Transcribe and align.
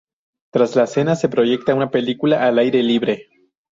Tras 0.51 0.75
la 0.75 0.87
cena 0.87 1.15
se 1.15 1.29
proyecta 1.29 1.75
una 1.75 1.91
película 1.91 2.43
al 2.47 2.57
aire 2.57 2.81
libre. 2.81 3.27